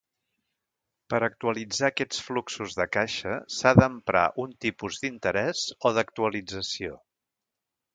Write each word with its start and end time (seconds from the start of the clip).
Per 1.13 1.19
actualitzar 1.27 1.91
aquests 1.91 2.23
fluxos 2.29 2.75
de 2.81 2.89
caixa 2.97 3.37
s'ha 3.59 3.77
d'emprar 3.83 4.27
un 4.47 4.59
tipus 4.69 5.01
d'interès 5.05 5.67
o 5.91 5.97
d'actualització. 6.01 7.01